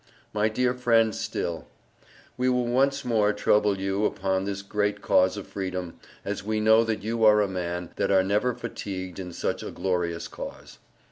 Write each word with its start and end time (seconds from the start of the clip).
My 0.33 0.49
Dear 0.49 0.73
Friend 0.73 1.13
Still: 1.13 1.67
We 2.35 2.49
will 2.49 2.65
once 2.65 3.05
more 3.05 3.33
truble 3.33 3.77
you 3.77 3.99
opon 4.09 4.45
this 4.45 4.63
great 4.63 4.99
cause 5.03 5.37
of 5.37 5.45
freedom, 5.45 5.99
as 6.25 6.43
we 6.43 6.59
know 6.59 6.83
that 6.83 7.03
you 7.03 7.23
are 7.23 7.39
a 7.39 7.47
man, 7.47 7.91
that 7.97 8.09
are 8.09 8.23
never 8.23 8.55
fatuged 8.55 9.19
in 9.19 9.31
Such 9.31 9.61
a 9.61 9.69
glorious 9.69 10.27
cause. 10.27 10.79